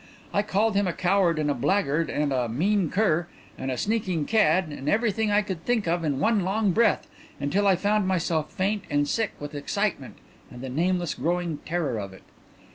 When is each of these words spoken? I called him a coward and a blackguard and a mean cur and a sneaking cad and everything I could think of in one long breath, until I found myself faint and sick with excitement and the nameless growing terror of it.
I 0.33 0.41
called 0.41 0.73
him 0.75 0.87
a 0.87 0.93
coward 0.93 1.37
and 1.37 1.51
a 1.51 1.53
blackguard 1.53 2.09
and 2.09 2.33
a 2.33 2.49
mean 2.49 2.89
cur 2.89 3.27
and 3.55 3.69
a 3.69 3.77
sneaking 3.77 4.25
cad 4.25 4.69
and 4.69 4.89
everything 4.89 5.29
I 5.29 5.43
could 5.43 5.63
think 5.63 5.87
of 5.87 6.03
in 6.03 6.17
one 6.19 6.39
long 6.39 6.71
breath, 6.71 7.05
until 7.39 7.67
I 7.67 7.75
found 7.75 8.07
myself 8.07 8.51
faint 8.51 8.83
and 8.89 9.07
sick 9.07 9.33
with 9.39 9.53
excitement 9.53 10.15
and 10.49 10.61
the 10.61 10.69
nameless 10.69 11.13
growing 11.13 11.57
terror 11.67 11.99
of 11.99 12.13
it. 12.13 12.23